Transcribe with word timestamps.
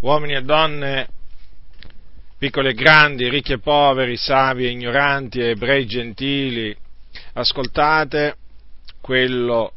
uomini 0.00 0.34
e 0.34 0.42
donne, 0.42 1.08
piccoli 2.38 2.68
e 2.68 2.74
grandi, 2.74 3.28
ricchi 3.28 3.52
e 3.52 3.58
poveri, 3.58 4.16
savi 4.16 4.66
e 4.66 4.70
ignoranti, 4.70 5.40
ebrei 5.40 5.82
e 5.82 5.86
gentili, 5.86 6.76
ascoltate 7.32 8.36
quello 9.00 9.72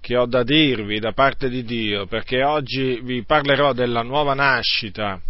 che 0.00 0.16
ho 0.16 0.26
da 0.26 0.42
dirvi 0.42 0.98
da 1.00 1.12
parte 1.12 1.48
di 1.48 1.64
Dio, 1.64 2.06
perché 2.06 2.44
oggi 2.44 3.00
vi 3.02 3.24
parlerò 3.24 3.72
della 3.72 4.02
nuova 4.02 4.34
nascita, 4.34 5.20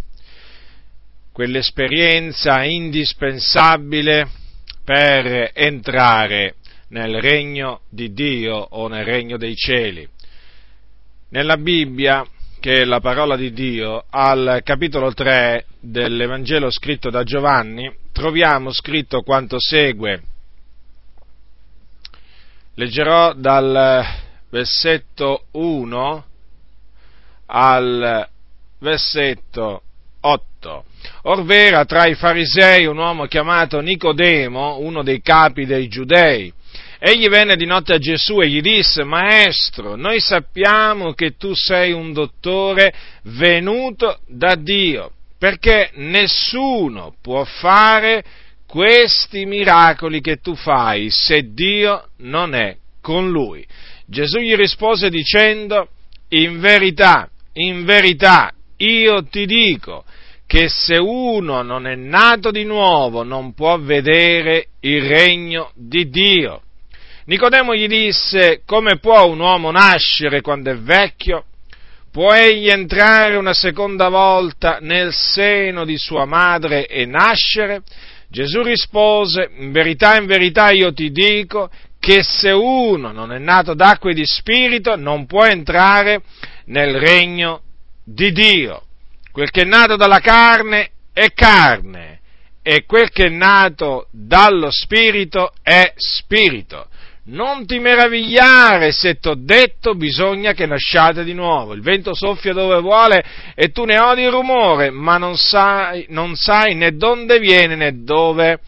quell'esperienza 1.31 2.63
indispensabile 2.63 4.29
per 4.83 5.51
entrare 5.53 6.55
nel 6.89 7.19
regno 7.19 7.81
di 7.89 8.13
Dio 8.13 8.55
o 8.55 8.87
nel 8.87 9.05
regno 9.05 9.37
dei 9.37 9.55
cieli. 9.55 10.07
Nella 11.29 11.57
Bibbia, 11.57 12.23
che 12.63 12.75
è 12.75 12.85
la 12.85 13.01
parola 13.01 13.35
di 13.35 13.51
Dio, 13.51 14.05
al 14.09 14.61
capitolo 14.63 15.13
3 15.13 15.65
dell'Evangelo 15.81 16.71
scritto 16.71 17.09
da 17.09 17.23
Giovanni, 17.23 17.93
troviamo 18.13 18.71
scritto 18.71 19.21
quanto 19.21 19.57
segue. 19.59 20.21
Leggerò 22.75 23.33
dal 23.33 24.05
versetto 24.49 25.47
1 25.51 26.25
al 27.47 28.29
versetto 28.79 29.81
8. 30.21 30.85
Orvera 31.23 31.83
tra 31.83 32.05
i 32.05 32.15
farisei 32.15 32.85
un 32.85 32.97
uomo 32.97 33.25
chiamato 33.25 33.81
Nicodemo, 33.81 34.79
uno 34.79 35.03
dei 35.03 35.21
capi 35.21 35.65
dei 35.65 35.89
giudei, 35.89 36.53
Egli 37.05 37.27
venne 37.27 37.57
di 37.57 37.65
notte 37.65 37.91
a 37.91 37.97
Gesù 37.97 38.39
e 38.39 38.47
gli 38.47 38.61
disse, 38.61 39.03
Maestro, 39.03 39.97
noi 39.97 40.21
sappiamo 40.21 41.11
che 41.11 41.35
tu 41.35 41.53
sei 41.53 41.91
un 41.91 42.13
dottore 42.13 42.93
venuto 43.23 44.19
da 44.25 44.55
Dio, 44.55 45.11
perché 45.37 45.91
nessuno 45.95 47.13
può 47.21 47.43
fare 47.43 48.23
questi 48.65 49.45
miracoli 49.45 50.21
che 50.21 50.37
tu 50.37 50.55
fai 50.55 51.09
se 51.09 51.53
Dio 51.53 52.07
non 52.19 52.55
è 52.55 52.77
con 53.01 53.29
lui. 53.29 53.67
Gesù 54.05 54.37
gli 54.37 54.55
rispose 54.55 55.09
dicendo, 55.09 55.89
in 56.29 56.61
verità, 56.61 57.29
in 57.55 57.83
verità, 57.83 58.49
io 58.77 59.25
ti 59.25 59.45
dico 59.45 60.05
che 60.47 60.69
se 60.69 60.95
uno 60.95 61.63
non 61.63 61.85
è 61.85 61.95
nato 61.95 62.49
di 62.49 62.63
nuovo 62.63 63.23
non 63.23 63.53
può 63.53 63.77
vedere 63.77 64.67
il 64.79 65.01
regno 65.01 65.69
di 65.75 66.07
Dio. 66.07 66.61
Nicodemo 67.25 67.73
gli 67.73 67.87
disse, 67.87 68.63
come 68.65 68.97
può 68.97 69.25
un 69.27 69.39
uomo 69.39 69.71
nascere 69.71 70.41
quando 70.41 70.71
è 70.71 70.77
vecchio? 70.77 71.45
Può 72.11 72.33
egli 72.33 72.67
entrare 72.67 73.37
una 73.37 73.53
seconda 73.53 74.09
volta 74.09 74.79
nel 74.81 75.13
seno 75.13 75.85
di 75.85 75.97
sua 75.97 76.25
madre 76.25 76.85
e 76.85 77.05
nascere? 77.05 77.81
Gesù 78.27 78.61
rispose, 78.61 79.49
in 79.57 79.71
verità, 79.71 80.17
in 80.17 80.25
verità 80.25 80.71
io 80.71 80.91
ti 80.91 81.11
dico 81.11 81.69
che 81.97 82.23
se 82.23 82.51
uno 82.51 83.13
non 83.13 83.31
è 83.31 83.39
nato 83.39 83.73
d'acqua 83.73 84.11
e 84.11 84.15
di 84.15 84.25
spirito 84.25 84.97
non 84.97 85.25
può 85.25 85.45
entrare 85.45 86.23
nel 86.65 86.99
regno 86.99 87.61
di 88.03 88.33
Dio. 88.33 88.83
Quel 89.31 89.49
che 89.49 89.61
è 89.61 89.65
nato 89.65 89.95
dalla 89.95 90.19
carne 90.19 90.89
è 91.13 91.31
carne 91.33 92.19
e 92.61 92.83
quel 92.85 93.09
che 93.11 93.27
è 93.27 93.29
nato 93.29 94.07
dallo 94.11 94.69
spirito 94.71 95.53
è 95.61 95.93
spirito 95.95 96.89
non 97.25 97.65
ti 97.65 97.79
meravigliare 97.79 98.91
se 98.91 99.15
t'ho 99.15 99.35
detto 99.35 99.95
bisogna 99.95 100.53
che 100.53 100.65
nasciate 100.65 101.23
di 101.23 101.33
nuovo. 101.33 101.73
Il 101.73 101.81
vento 101.81 102.13
soffia 102.13 102.53
dove 102.53 102.79
vuole 102.81 103.23
e 103.55 103.71
tu 103.71 103.85
ne 103.85 103.99
odi 103.99 104.23
il 104.23 104.31
rumore, 104.31 104.89
ma 104.89 105.17
non 105.17 105.37
sai, 105.37 106.05
non 106.09 106.35
sai 106.35 106.75
né 106.75 106.95
dove 106.95 107.39
viene 107.39 107.75
né 107.75 108.03
dove 108.03 108.59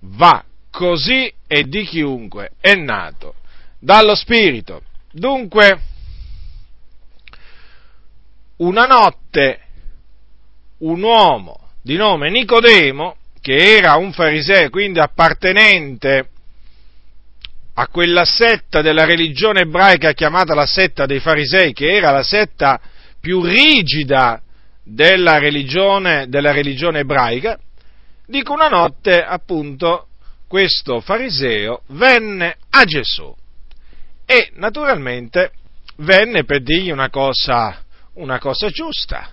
va. 0.00 0.44
Così 0.70 1.32
è 1.46 1.62
di 1.62 1.84
chiunque 1.84 2.52
è 2.60 2.74
nato 2.74 3.34
dallo 3.78 4.14
Spirito. 4.14 4.82
Dunque, 5.12 5.80
una 8.56 8.86
notte 8.86 9.60
un 10.78 11.02
uomo 11.02 11.58
di 11.82 11.96
nome 11.96 12.30
Nicodemo, 12.30 13.16
che 13.40 13.76
era 13.76 13.96
un 13.96 14.12
fariseo, 14.12 14.70
quindi 14.70 15.00
appartenente 15.00 16.28
a 17.80 17.88
quella 17.88 18.26
setta 18.26 18.82
della 18.82 19.06
religione 19.06 19.62
ebraica 19.62 20.12
chiamata 20.12 20.54
la 20.54 20.66
setta 20.66 21.06
dei 21.06 21.18
farisei, 21.18 21.72
che 21.72 21.94
era 21.94 22.10
la 22.10 22.22
setta 22.22 22.78
più 23.18 23.42
rigida 23.42 24.42
della 24.84 25.38
religione, 25.38 26.28
della 26.28 26.52
religione 26.52 26.98
ebraica, 26.98 27.58
dico 28.26 28.52
una 28.52 28.68
notte 28.68 29.24
appunto 29.24 30.08
questo 30.46 31.00
fariseo 31.00 31.84
venne 31.88 32.56
a 32.68 32.84
Gesù 32.84 33.34
e 34.26 34.50
naturalmente 34.56 35.52
venne 35.96 36.44
per 36.44 36.62
dirgli 36.62 36.90
una 36.90 37.08
cosa, 37.08 37.82
una 38.14 38.38
cosa 38.38 38.68
giusta. 38.68 39.30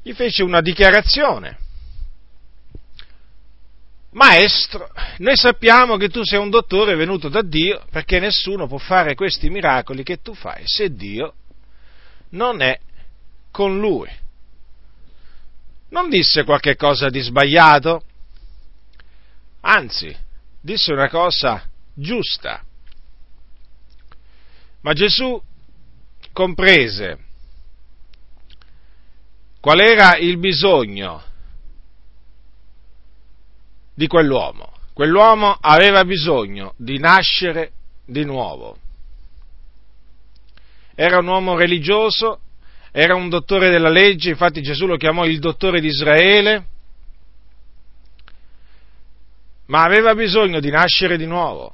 Gli 0.00 0.12
fece 0.12 0.44
una 0.44 0.60
dichiarazione 0.60 1.58
Maestro, 4.12 4.90
noi 5.18 5.36
sappiamo 5.36 5.96
che 5.96 6.08
tu 6.10 6.22
sei 6.22 6.38
un 6.38 6.50
dottore 6.50 6.96
venuto 6.96 7.30
da 7.30 7.40
Dio 7.40 7.82
perché 7.90 8.18
nessuno 8.18 8.66
può 8.66 8.76
fare 8.76 9.14
questi 9.14 9.48
miracoli 9.48 10.02
che 10.02 10.20
tu 10.20 10.34
fai 10.34 10.62
se 10.66 10.94
Dio 10.94 11.34
non 12.30 12.60
è 12.60 12.78
con 13.50 13.78
lui. 13.78 14.10
Non 15.88 16.10
disse 16.10 16.44
qualche 16.44 16.76
cosa 16.76 17.08
di 17.08 17.20
sbagliato, 17.20 18.02
anzi, 19.60 20.14
disse 20.60 20.92
una 20.92 21.08
cosa 21.08 21.66
giusta. 21.94 22.62
Ma 24.82 24.92
Gesù 24.92 25.40
comprese 26.32 27.18
qual 29.58 29.80
era 29.80 30.16
il 30.16 30.38
bisogno 30.38 31.30
di 33.94 34.06
quell'uomo. 34.06 34.72
Quell'uomo 34.92 35.56
aveva 35.60 36.04
bisogno 36.04 36.74
di 36.76 36.98
nascere 36.98 37.72
di 38.04 38.24
nuovo. 38.24 38.76
Era 40.94 41.18
un 41.18 41.26
uomo 41.26 41.56
religioso, 41.56 42.40
era 42.90 43.14
un 43.14 43.28
dottore 43.28 43.70
della 43.70 43.88
legge, 43.88 44.30
infatti 44.30 44.60
Gesù 44.60 44.86
lo 44.86 44.96
chiamò 44.96 45.24
il 45.24 45.38
dottore 45.38 45.80
di 45.80 45.88
Israele, 45.88 46.66
ma 49.66 49.82
aveva 49.82 50.14
bisogno 50.14 50.60
di 50.60 50.70
nascere 50.70 51.16
di 51.16 51.26
nuovo. 51.26 51.72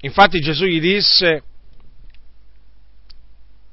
Infatti 0.00 0.40
Gesù 0.40 0.64
gli 0.64 0.80
disse 0.80 1.42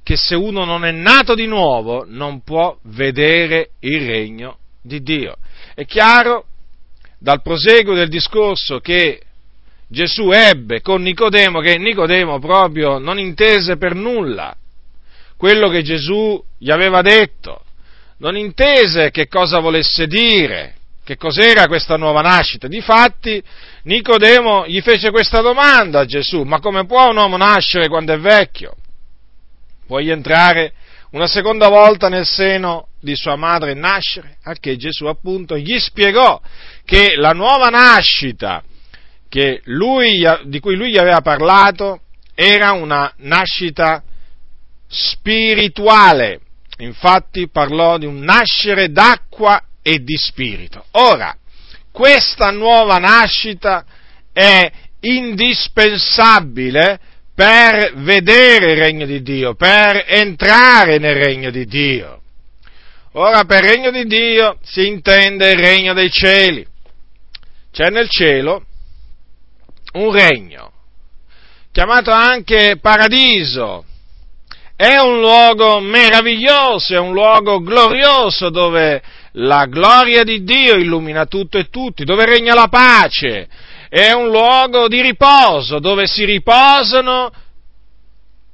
che 0.04 0.16
se 0.18 0.36
uno 0.36 0.66
non 0.66 0.86
è 0.86 0.92
nato 0.92 1.36
di 1.36 1.46
nuovo 1.46 2.04
non 2.06 2.42
può 2.42 2.78
vedere 2.84 3.72
il 3.80 4.06
regno 4.06 4.58
di 4.82 5.02
Dio. 5.02 5.38
È 5.80 5.86
chiaro 5.86 6.44
dal 7.18 7.42
proseguo 7.42 7.94
del 7.94 8.10
discorso 8.10 8.82
che 8.82 9.22
Gesù 9.88 10.30
ebbe 10.30 10.82
con 10.82 11.02
Nicodemo 11.02 11.62
che 11.62 11.78
Nicodemo 11.78 12.38
proprio 12.38 12.98
non 12.98 13.18
intese 13.18 13.78
per 13.78 13.96
nulla 13.96 14.54
quello 15.38 15.70
che 15.70 15.82
Gesù 15.82 16.44
gli 16.58 16.70
aveva 16.70 17.02
detto, 17.02 17.64
non 18.18 18.36
intese 18.36 19.10
che 19.10 19.30
cosa 19.30 19.60
volesse 19.60 20.06
dire, 20.06 20.76
che 21.06 21.16
cos'era 21.16 21.68
questa 21.68 21.96
nuova 21.96 22.20
nascita. 22.20 22.68
Difatti 22.68 23.42
Nicodemo 23.84 24.68
gli 24.68 24.82
fece 24.82 25.12
questa 25.12 25.40
domanda 25.40 26.02
a 26.02 26.06
Gesù, 26.06 26.42
ma 26.42 26.60
come 26.60 26.86
può 26.86 27.10
un 27.10 27.16
uomo 27.16 27.38
nascere 27.38 27.88
quando 27.88 28.12
è 28.12 28.20
vecchio? 28.20 28.76
Puoi 29.88 30.10
entrare 30.10 30.74
una 31.12 31.28
seconda 31.28 31.70
volta 31.70 32.10
nel 32.10 32.26
seno 32.26 32.89
di 33.00 33.16
sua 33.16 33.36
madre 33.36 33.74
nascere, 33.74 34.38
a 34.44 34.54
che 34.54 34.76
Gesù 34.78 35.06
appunto 35.06 35.58
gli 35.58 35.80
spiegò 35.80 36.42
che 36.86 37.16
la 37.16 37.32
nuova 37.32 37.70
nascita 37.70 38.64
lui, 39.66 40.26
di 40.46 40.60
cui 40.60 40.76
lui 40.76 40.90
gli 40.92 40.98
aveva 40.98 41.22
parlato 41.22 42.02
era 42.34 42.72
una 42.72 43.14
nascita 43.18 44.02
spirituale, 44.88 46.40
infatti 46.78 47.48
parlò 47.50 47.98
di 47.98 48.06
un 48.06 48.20
nascere 48.20 48.92
d'acqua 48.92 49.62
e 49.82 50.00
di 50.00 50.18
spirito. 50.18 50.84
Ora, 50.92 51.36
questa 51.92 52.50
nuova 52.52 52.98
nascita 52.98 53.86
è 54.34 54.72
indispensabile 55.02 57.00
per 57.36 57.94
vedere 57.98 58.72
il 58.72 58.78
regno 58.78 59.06
di 59.06 59.22
Dio, 59.22 59.56
per 59.56 60.06
entrare 60.08 60.98
nel 60.98 61.16
regno 61.16 61.52
di 61.52 61.66
Dio. 61.66 62.19
Ora 63.14 63.44
per 63.44 63.64
regno 63.64 63.90
di 63.90 64.06
Dio 64.06 64.58
si 64.62 64.86
intende 64.86 65.52
il 65.52 65.58
regno 65.58 65.94
dei 65.94 66.12
cieli. 66.12 66.66
C'è 67.72 67.90
nel 67.90 68.08
cielo 68.08 68.64
un 69.94 70.12
regno, 70.12 70.72
chiamato 71.72 72.12
anche 72.12 72.78
paradiso, 72.80 73.84
è 74.76 74.98
un 74.98 75.20
luogo 75.20 75.80
meraviglioso, 75.80 76.94
è 76.94 77.00
un 77.00 77.12
luogo 77.12 77.62
glorioso 77.62 78.50
dove 78.50 79.02
la 79.34 79.66
gloria 79.66 80.24
di 80.24 80.44
Dio 80.44 80.76
illumina 80.76 81.26
tutto 81.26 81.58
e 81.58 81.70
tutti, 81.70 82.04
dove 82.04 82.26
regna 82.26 82.54
la 82.54 82.68
pace, 82.68 83.48
è 83.90 84.12
un 84.12 84.28
luogo 84.28 84.88
di 84.88 85.02
riposo, 85.02 85.80
dove 85.80 86.06
si 86.06 86.26
riposano 86.26 87.32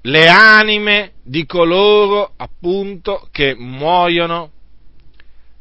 le 0.05 0.27
anime 0.27 1.13
di 1.23 1.45
coloro 1.45 2.33
appunto 2.37 3.27
che 3.31 3.55
muoiono 3.57 4.51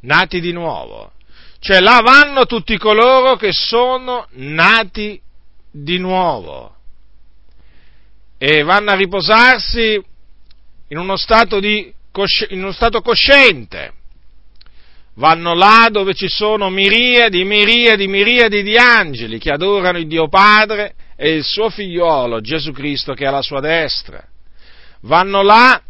nati 0.01 0.41
di 0.41 0.53
nuovo. 0.53 1.13
Cioè 1.61 1.81
là 1.81 2.01
vanno 2.03 2.45
tutti 2.45 2.77
coloro 2.77 3.37
che 3.37 3.51
sono 3.53 4.27
nati 4.33 5.21
di 5.71 5.99
nuovo 5.99 6.77
e 8.37 8.63
vanno 8.63 8.91
a 8.91 8.97
riposarsi 8.97 10.03
in 10.89 10.99
uno 10.99 11.17
stato, 11.17 11.59
di, 11.59 11.93
in 12.51 12.63
uno 12.63 12.73
stato 12.73 13.01
cosciente. 13.01 13.93
Vanno 15.15 15.55
là 15.55 15.89
dove 15.91 16.13
ci 16.13 16.29
sono 16.29 16.69
miriadi, 16.69 17.45
miriadi, 17.45 18.09
miriadi 18.09 18.63
di 18.63 18.77
angeli 18.77 19.39
che 19.39 19.51
adorano 19.51 19.97
il 19.97 20.07
Dio 20.07 20.29
Padre 20.29 20.95
e 21.17 21.35
il 21.35 21.45
suo 21.45 21.71
figliolo 21.71 22.41
Gesù 22.43 22.73
Cristo 22.73 23.15
che 23.15 23.25
è 23.25 23.29
alla 23.29 23.41
sua 23.41 23.61
destra. 23.61 24.29
Vanno 25.05 25.43
là 25.43 25.81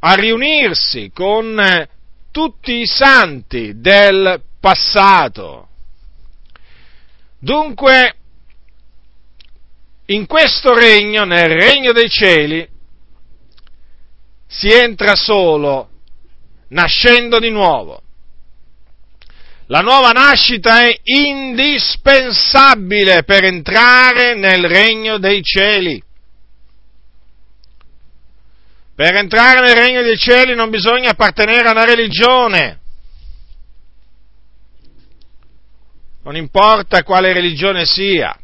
a 0.00 0.14
riunirsi 0.14 1.10
con 1.12 1.88
tutti 2.30 2.80
i 2.80 2.86
santi 2.86 3.80
del 3.80 4.42
passato. 4.60 5.68
Dunque, 7.38 8.14
in 10.06 10.26
questo 10.26 10.74
regno, 10.74 11.24
nel 11.24 11.48
regno 11.48 11.92
dei 11.92 12.10
cieli, 12.10 12.68
si 14.46 14.68
entra 14.68 15.14
solo 15.14 15.88
nascendo 16.68 17.38
di 17.38 17.50
nuovo. 17.50 18.02
La 19.66 19.80
nuova 19.80 20.10
nascita 20.10 20.82
è 20.82 20.94
indispensabile 21.02 23.22
per 23.24 23.44
entrare 23.44 24.34
nel 24.34 24.68
regno 24.68 25.16
dei 25.16 25.42
cieli. 25.42 26.02
Per 28.94 29.14
entrare 29.14 29.60
nel 29.60 29.74
regno 29.74 30.02
dei 30.02 30.18
cieli 30.18 30.54
non 30.54 30.68
bisogna 30.68 31.10
appartenere 31.10 31.66
a 31.66 31.72
una 31.72 31.84
religione. 31.84 32.80
Non 36.22 36.36
importa 36.36 37.02
quale 37.02 37.32
religione 37.32 37.84
sia. 37.86 38.36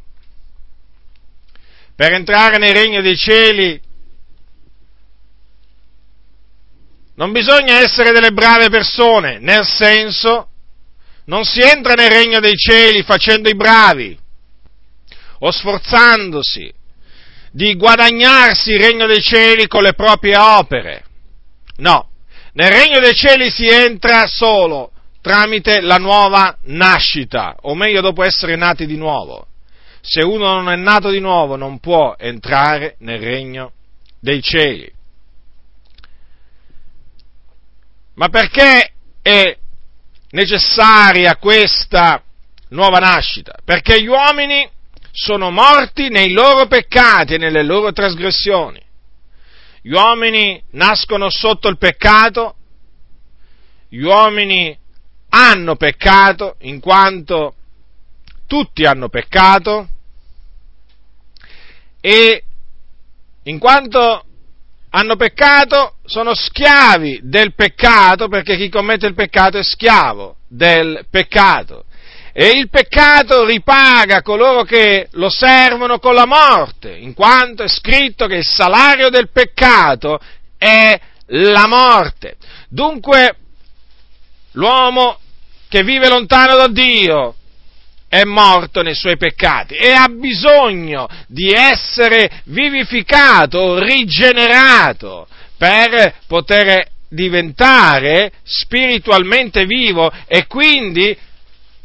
Per 1.95 2.13
entrare 2.13 2.59
nel 2.59 2.75
regno 2.75 3.01
dei 3.03 3.17
cieli 3.17 3.81
non 7.15 7.33
bisogna 7.33 7.81
essere 7.81 8.13
delle 8.13 8.31
brave 8.31 8.71
persone, 8.71 9.39
nel 9.41 9.67
senso 9.67 10.49
non 11.25 11.45
si 11.45 11.61
entra 11.61 11.95
nel 11.95 12.11
regno 12.11 12.41
dei 12.41 12.57
cieli 12.57 13.03
facendo 13.03 13.49
i 13.49 13.57
bravi 13.57 14.19
o 15.41 15.51
sforzandosi 15.51 16.73
di 17.59 17.75
guadagnarsi 17.75 18.71
il 18.71 18.79
regno 18.79 19.07
dei 19.07 19.21
cieli 19.21 19.67
con 19.67 19.83
le 19.83 19.95
proprie 19.95 20.37
opere. 20.37 21.05
No, 21.79 22.11
nel 22.53 22.71
regno 22.71 23.01
dei 23.01 23.17
cieli 23.17 23.51
si 23.51 23.67
entra 23.67 24.29
solo 24.29 24.93
tramite 25.21 25.81
la 25.81 25.97
nuova 25.97 26.57
nascita, 26.67 27.57
o 27.63 27.75
meglio 27.75 28.01
dopo 28.01 28.23
essere 28.23 28.55
nati 28.55 28.87
di 28.87 28.97
nuovo. 28.97 29.49
Se 30.01 30.23
uno 30.23 30.55
non 30.55 30.71
è 30.71 30.77
nato 30.77 31.11
di 31.11 31.19
nuovo 31.19 31.57
non 31.57 31.81
può 31.81 32.15
entrare 32.17 32.95
nel 33.01 33.19
regno 33.19 33.73
dei 34.21 34.41
cieli. 34.41 34.93
Ma 38.15 38.29
perché 38.29 38.93
è 39.21 39.57
necessaria 40.31 41.35
questa 41.35 42.23
nuova 42.69 43.01
nascita? 43.01 43.59
Perché 43.65 44.01
gli 44.01 44.07
uomini 44.07 44.77
sono 45.21 45.51
morti 45.51 46.11
nei 46.11 46.31
loro 46.31 46.69
peccati 46.69 47.35
e 47.35 47.39
nelle 47.39 47.65
loro 47.65 47.91
trasgressioni. 47.91 48.81
Gli 49.83 49.91
uomini 49.91 50.63
nascono 50.73 51.29
sotto 51.29 51.67
il 51.67 51.77
peccato, 51.77 52.55
gli 53.89 54.01
uomini 54.03 54.79
hanno 55.31 55.75
peccato 55.75 56.55
in 56.61 56.79
quanto 56.79 57.55
tutti 58.47 58.85
hanno 58.85 59.09
peccato 59.09 59.89
e 62.01 62.45
in 63.43 63.59
quanto 63.59 64.25
hanno 64.91 65.17
peccato 65.17 65.97
sono 66.05 66.33
schiavi 66.35 67.21
del 67.25 67.55
peccato 67.55 68.29
perché 68.29 68.57
chi 68.57 68.69
commette 68.69 69.07
il 69.07 69.15
peccato 69.15 69.59
è 69.59 69.65
schiavo 69.65 70.37
del 70.47 71.07
peccato 71.11 71.87
e 72.41 72.51
il 72.51 72.69
peccato 72.69 73.45
ripaga 73.45 74.23
coloro 74.23 74.63
che 74.63 75.09
lo 75.15 75.29
servono 75.29 75.99
con 75.99 76.15
la 76.15 76.25
morte, 76.25 76.95
in 76.95 77.13
quanto 77.13 77.65
è 77.65 77.69
scritto 77.69 78.29
che 78.29 78.37
il 78.37 78.47
salario 78.47 79.09
del 79.09 79.29
peccato 79.29 80.21
è 80.57 80.97
la 81.31 81.67
morte. 81.67 82.37
Dunque, 82.69 83.35
l'uomo 84.53 85.19
che 85.69 85.83
vive 85.83 86.09
lontano 86.09 86.55
da 86.55 86.69
Dio 86.69 87.35
è 88.09 88.23
morto 88.23 88.83
nei 88.83 88.95
suoi 88.95 89.17
peccati 89.17 89.75
e 89.75 89.91
ha 89.91 90.07
bisogno 90.07 91.09
di 91.27 91.51
essere 91.51 92.43
vivificato, 92.45 93.81
rigenerato, 93.81 95.27
per 95.57 96.15
poter 96.29 96.87
diventare 97.09 98.31
spiritualmente 98.45 99.65
vivo 99.65 100.13
e 100.29 100.47
quindi 100.47 101.27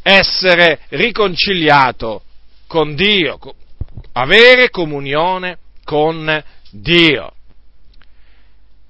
essere 0.06 0.80
riconciliato 0.90 2.24
con 2.66 2.94
Dio, 2.94 3.38
avere 4.12 4.68
comunione 4.68 5.58
con 5.82 6.44
Dio. 6.70 7.32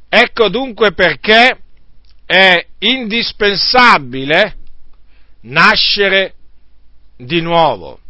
Ecco 0.08 0.48
dunque 0.48 0.92
perché 0.92 1.58
è 2.26 2.66
indispensabile 2.78 4.56
nascere 5.42 6.34
di 7.16 7.40
nuovo. 7.40 8.00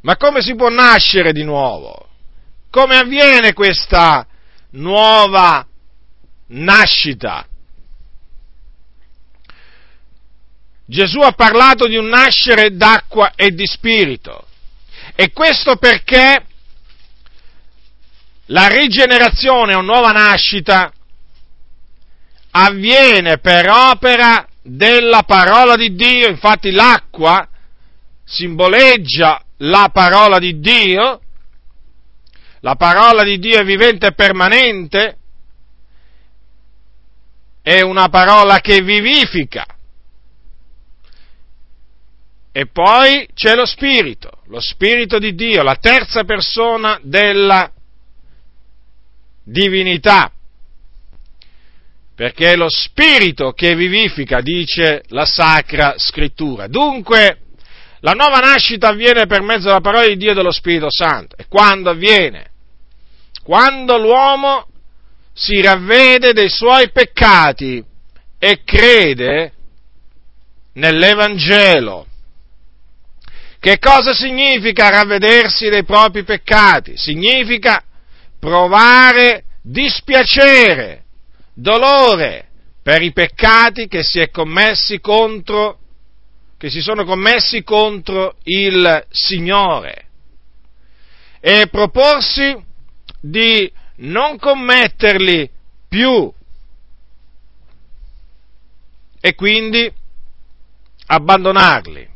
Ma 0.00 0.16
come 0.16 0.40
si 0.40 0.54
può 0.54 0.70
nascere 0.70 1.32
di 1.32 1.44
nuovo? 1.44 2.08
Come 2.70 2.96
avviene 2.96 3.52
questa 3.52 4.26
nuova 4.70 5.66
nascita? 6.46 7.46
Gesù 10.84 11.20
ha 11.20 11.32
parlato 11.32 11.86
di 11.86 11.96
un 11.96 12.06
nascere 12.06 12.76
d'acqua 12.76 13.32
e 13.34 13.50
di 13.50 13.66
spirito. 13.66 14.46
E 15.14 15.32
questo 15.32 15.76
perché 15.76 16.46
la 18.46 18.66
rigenerazione 18.68 19.74
o 19.74 19.80
nuova 19.80 20.10
nascita 20.10 20.92
avviene 22.50 23.38
per 23.38 23.68
opera 23.70 24.46
della 24.62 25.22
parola 25.22 25.76
di 25.76 25.94
Dio, 25.94 26.28
infatti 26.28 26.70
l'acqua 26.70 27.46
simboleggia 28.24 29.42
la 29.62 29.90
parola 29.92 30.38
di 30.38 30.58
Dio, 30.60 31.20
la 32.60 32.74
parola 32.74 33.22
di 33.22 33.38
Dio 33.38 33.58
è 33.58 33.64
vivente 33.64 34.08
e 34.08 34.14
permanente, 34.14 35.16
è 37.62 37.80
una 37.80 38.08
parola 38.08 38.60
che 38.60 38.82
vivifica, 38.82 39.64
e 42.52 42.66
poi 42.66 43.26
c'è 43.32 43.54
lo 43.54 43.64
Spirito, 43.64 44.30
lo 44.48 44.60
Spirito 44.60 45.18
di 45.18 45.34
Dio, 45.34 45.62
la 45.62 45.76
terza 45.76 46.24
persona 46.24 47.00
della 47.02 47.72
divinità. 49.42 50.30
Perché 52.14 52.52
è 52.52 52.56
lo 52.56 52.68
Spirito 52.68 53.52
che 53.52 53.74
vivifica, 53.74 54.42
dice 54.42 55.02
la 55.08 55.24
Sacra 55.24 55.94
Scrittura. 55.96 56.66
Dunque, 56.66 57.38
la 58.00 58.12
nuova 58.12 58.38
nascita 58.40 58.88
avviene 58.88 59.24
per 59.26 59.40
mezzo 59.40 59.68
della 59.68 59.80
parola 59.80 60.06
di 60.06 60.18
Dio 60.18 60.32
e 60.32 60.34
dello 60.34 60.52
Spirito 60.52 60.90
Santo. 60.90 61.36
E 61.36 61.46
quando 61.48 61.88
avviene? 61.88 62.50
Quando 63.42 63.96
l'uomo 63.96 64.66
si 65.32 65.58
ravvede 65.62 66.34
dei 66.34 66.50
suoi 66.50 66.90
peccati 66.90 67.82
e 68.38 68.62
crede 68.62 69.52
nell'Evangelo 70.74 72.08
che 73.62 73.78
cosa 73.78 74.12
significa 74.12 74.88
ravvedersi 74.88 75.68
dei 75.68 75.84
propri 75.84 76.24
peccati? 76.24 76.96
Significa 76.96 77.80
provare 78.40 79.44
dispiacere, 79.62 81.04
dolore 81.54 82.48
per 82.82 83.02
i 83.02 83.12
peccati 83.12 83.86
che 83.86 84.02
si, 84.02 84.28
contro, 85.00 85.78
che 86.58 86.70
si 86.70 86.80
sono 86.80 87.04
commessi 87.04 87.62
contro 87.62 88.34
il 88.42 89.06
Signore 89.10 90.06
e 91.38 91.68
proporsi 91.70 92.60
di 93.20 93.72
non 93.98 94.40
commetterli 94.40 95.48
più. 95.88 96.32
E 99.20 99.34
quindi 99.36 99.88
abbandonarli. 101.06 102.10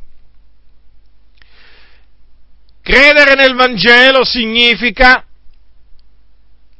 Credere 2.86 3.34
nel 3.34 3.56
Vangelo 3.56 4.24
significa 4.24 5.26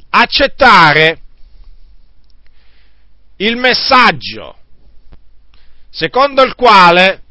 accettare 0.08 1.20
il 3.38 3.56
messaggio 3.56 4.56
secondo 5.90 6.44
il 6.44 6.54
quale 6.54 7.24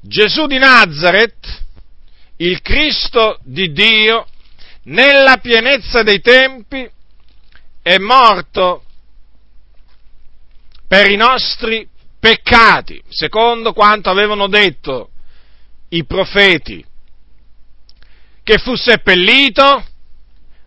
Gesù 0.00 0.46
di 0.46 0.56
Nazareth, 0.56 1.64
il 2.36 2.62
Cristo 2.62 3.38
di 3.42 3.70
Dio, 3.72 4.26
nella 4.84 5.36
pienezza 5.36 6.02
dei 6.02 6.22
tempi, 6.22 6.90
è 7.82 7.98
morto 7.98 8.84
per 10.88 11.10
i 11.10 11.16
nostri 11.16 11.86
peccati, 12.18 13.02
secondo 13.10 13.74
quanto 13.74 14.08
avevano 14.08 14.48
detto 14.48 15.10
i 15.90 16.06
profeti, 16.06 16.88
che 18.50 18.58
fu 18.58 18.74
seppellito 18.74 19.84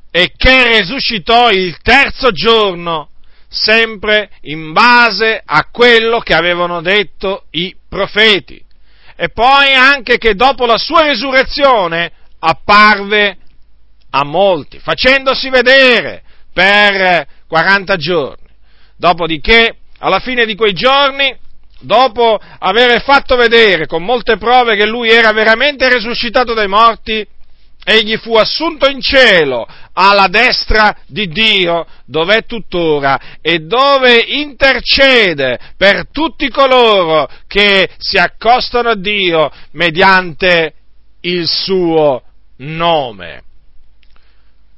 e 0.09 0.31
che 0.37 0.79
risuscitò 0.79 1.49
il 1.49 1.75
terzo 1.81 2.31
giorno, 2.31 3.09
sempre 3.49 4.29
in 4.43 4.71
base 4.71 5.41
a 5.43 5.67
quello 5.69 6.19
che 6.19 6.33
avevano 6.33 6.79
detto 6.79 7.47
i 7.51 7.75
profeti. 7.89 8.63
E 9.17 9.27
poi 9.31 9.73
anche 9.73 10.17
che 10.17 10.33
dopo 10.33 10.65
la 10.65 10.77
sua 10.77 11.09
risurrezione 11.09 12.13
apparve 12.39 13.37
a 14.11 14.23
molti, 14.23 14.79
facendosi 14.79 15.49
vedere 15.49 16.23
per 16.53 17.27
40 17.49 17.97
giorni. 17.97 18.47
Dopodiché, 18.95 19.75
alla 19.97 20.19
fine 20.19 20.45
di 20.45 20.55
quei 20.55 20.71
giorni, 20.71 21.37
dopo 21.81 22.39
aver 22.59 23.03
fatto 23.03 23.35
vedere 23.35 23.87
con 23.87 24.05
molte 24.05 24.37
prove 24.37 24.77
che 24.77 24.85
lui 24.85 25.09
era 25.09 25.33
veramente 25.33 25.93
risuscitato 25.93 26.53
dai 26.53 26.69
morti, 26.69 27.27
egli 27.83 28.17
fu 28.17 28.35
assunto 28.35 28.89
in 28.89 29.01
cielo 29.01 29.67
alla 29.93 30.27
destra 30.27 30.95
di 31.05 31.27
Dio, 31.27 31.85
dove 32.05 32.37
è 32.37 32.45
tuttora 32.45 33.19
e 33.41 33.59
dove 33.59 34.17
intercede 34.17 35.59
per 35.77 36.07
tutti 36.11 36.49
coloro 36.49 37.29
che 37.47 37.89
si 37.97 38.17
accostano 38.17 38.89
a 38.89 38.95
Dio 38.95 39.51
mediante 39.71 40.73
il 41.21 41.47
suo 41.47 42.23
nome. 42.57 43.43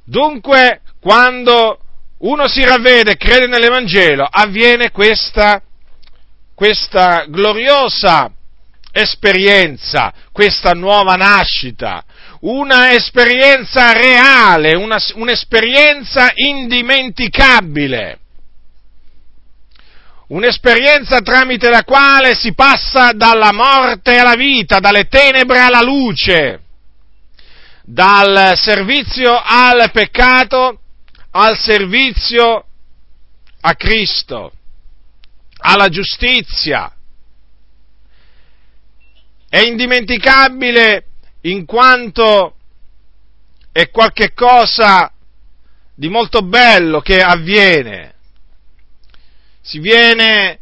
Dunque, 0.04 0.82
quando 1.00 1.80
uno 2.18 2.48
si 2.48 2.64
ravvede 2.64 3.12
e 3.12 3.16
crede 3.16 3.46
nell'Evangelo, 3.46 4.26
avviene 4.30 4.90
questa, 4.90 5.62
questa 6.54 7.24
gloriosa 7.28 8.30
esperienza, 8.92 10.12
questa 10.32 10.72
nuova 10.72 11.16
nascita, 11.16 12.02
una 12.46 12.92
esperienza 12.92 13.92
reale, 13.92 14.76
una, 14.76 14.98
un'esperienza 15.14 16.30
indimenticabile, 16.34 18.18
un'esperienza 20.28 21.20
tramite 21.22 21.68
la 21.68 21.82
quale 21.82 22.34
si 22.34 22.54
passa 22.54 23.12
dalla 23.12 23.52
morte 23.52 24.16
alla 24.16 24.36
vita, 24.36 24.78
dalle 24.78 25.08
tenebre 25.08 25.58
alla 25.58 25.82
luce, 25.82 26.60
dal 27.82 28.52
servizio 28.56 29.40
al 29.42 29.90
peccato 29.90 30.80
al 31.32 31.58
servizio 31.58 32.64
a 33.60 33.74
Cristo, 33.74 34.52
alla 35.58 35.88
giustizia. 35.88 36.90
È 39.48 39.58
indimenticabile 39.58 41.04
in 41.50 41.64
quanto 41.64 42.54
è 43.72 43.90
qualche 43.90 44.32
cosa 44.32 45.12
di 45.94 46.08
molto 46.08 46.42
bello 46.42 47.00
che 47.00 47.20
avviene. 47.20 48.14
Si 49.62 49.78
viene 49.78 50.58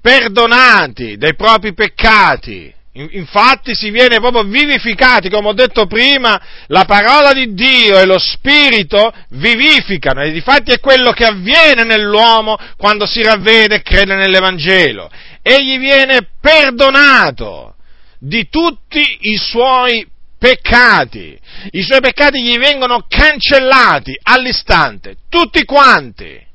perdonati 0.00 1.16
dai 1.16 1.34
propri 1.34 1.74
peccati. 1.74 2.74
Infatti 2.92 3.76
si 3.76 3.90
viene 3.90 4.18
proprio 4.18 4.42
vivificati, 4.42 5.30
come 5.30 5.48
ho 5.48 5.52
detto 5.52 5.86
prima, 5.86 6.40
la 6.66 6.84
parola 6.84 7.32
di 7.32 7.54
Dio 7.54 7.96
e 7.96 8.04
lo 8.04 8.18
Spirito 8.18 9.12
vivificano 9.30 10.22
e 10.22 10.32
difatti 10.32 10.72
è 10.72 10.80
quello 10.80 11.12
che 11.12 11.24
avviene 11.24 11.84
nell'uomo 11.84 12.58
quando 12.76 13.06
si 13.06 13.22
ravvede 13.22 13.76
e 13.76 13.82
crede 13.82 14.16
nell'Evangelo. 14.16 15.08
Egli 15.42 15.78
viene 15.78 16.28
perdonato 16.40 17.76
di 18.18 18.48
tutti 18.48 19.18
i 19.20 19.36
suoi 19.36 20.04
peccati. 20.38 21.38
I 21.72 21.82
suoi 21.82 22.00
peccati 22.00 22.42
gli 22.42 22.56
vengono 22.58 23.04
cancellati 23.08 24.18
all'istante, 24.22 25.16
tutti 25.28 25.64
quanti. 25.64 26.46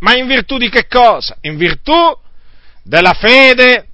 Ma 0.00 0.16
in 0.16 0.26
virtù 0.26 0.58
di 0.58 0.68
che 0.68 0.86
cosa? 0.86 1.36
In 1.42 1.56
virtù 1.56 1.94
della 2.82 3.12
fede 3.12 3.88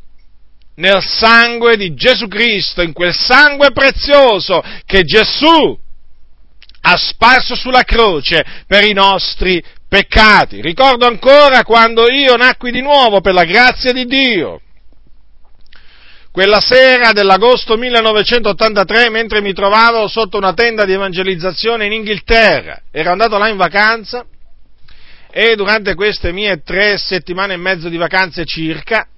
nel 0.76 1.02
sangue 1.02 1.76
di 1.76 1.94
Gesù 1.94 2.26
Cristo, 2.26 2.82
in 2.82 2.92
quel 2.92 3.14
sangue 3.14 3.70
prezioso 3.72 4.62
che 4.86 5.02
Gesù 5.02 5.78
ha 6.82 6.96
sparso 6.96 7.54
sulla 7.54 7.82
croce 7.82 8.44
per 8.66 8.84
i 8.84 8.92
nostri 8.92 9.62
peccati. 9.88 10.62
Ricordo 10.62 11.06
ancora 11.06 11.62
quando 11.64 12.10
io 12.10 12.36
nacqui 12.36 12.70
di 12.70 12.80
nuovo 12.80 13.20
per 13.20 13.34
la 13.34 13.44
grazia 13.44 13.92
di 13.92 14.06
Dio 14.06 14.62
quella 16.32 16.60
sera 16.60 17.12
dell'agosto 17.12 17.76
1983, 17.76 19.10
mentre 19.10 19.40
mi 19.40 19.52
trovavo 19.52 20.06
sotto 20.06 20.36
una 20.36 20.52
tenda 20.52 20.84
di 20.84 20.92
evangelizzazione 20.92 21.86
in 21.86 21.92
Inghilterra, 21.92 22.82
ero 22.92 23.10
andato 23.10 23.36
là 23.36 23.48
in 23.48 23.56
vacanza 23.56 24.24
e 25.28 25.54
durante 25.56 25.94
queste 25.94 26.32
mie 26.32 26.62
tre 26.62 26.98
settimane 26.98 27.54
e 27.54 27.56
mezzo 27.56 27.88
di 27.88 27.96
vacanze 27.96 28.44
circa, 28.44 29.08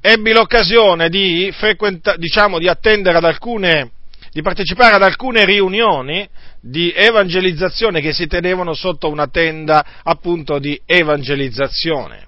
ebbi 0.00 0.32
l'occasione 0.32 1.08
di, 1.08 1.52
frequenta- 1.52 2.16
diciamo, 2.16 2.58
di 2.58 2.66
attendere 2.66 3.18
ad 3.18 3.24
alcune, 3.24 3.92
di 4.32 4.42
partecipare 4.42 4.96
ad 4.96 5.02
alcune 5.02 5.44
riunioni 5.44 6.28
di 6.60 6.92
evangelizzazione 6.92 8.00
che 8.00 8.12
si 8.12 8.26
tenevano 8.26 8.74
sotto 8.74 9.08
una 9.08 9.28
tenda 9.28 9.84
appunto 10.02 10.58
di 10.58 10.80
evangelizzazione 10.84 12.27